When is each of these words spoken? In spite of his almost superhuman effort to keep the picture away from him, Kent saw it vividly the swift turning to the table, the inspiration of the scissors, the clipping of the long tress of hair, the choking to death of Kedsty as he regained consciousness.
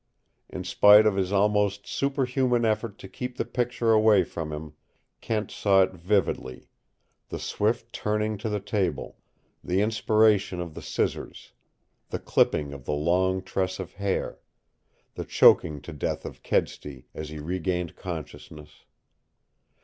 In 0.49 0.63
spite 0.63 1.05
of 1.05 1.15
his 1.15 1.31
almost 1.31 1.85
superhuman 1.85 2.65
effort 2.65 2.97
to 2.97 3.07
keep 3.07 3.37
the 3.37 3.45
picture 3.45 3.91
away 3.91 4.23
from 4.23 4.51
him, 4.51 4.73
Kent 5.21 5.51
saw 5.51 5.83
it 5.83 5.93
vividly 5.93 6.69
the 7.29 7.37
swift 7.37 7.93
turning 7.93 8.35
to 8.39 8.49
the 8.49 8.59
table, 8.59 9.17
the 9.63 9.79
inspiration 9.79 10.59
of 10.59 10.73
the 10.73 10.81
scissors, 10.81 11.51
the 12.09 12.17
clipping 12.17 12.73
of 12.73 12.85
the 12.85 12.93
long 12.95 13.43
tress 13.43 13.77
of 13.79 13.93
hair, 13.93 14.39
the 15.13 15.23
choking 15.23 15.79
to 15.81 15.93
death 15.93 16.25
of 16.25 16.41
Kedsty 16.41 17.05
as 17.13 17.29
he 17.29 17.37
regained 17.37 17.95
consciousness. 17.95 18.85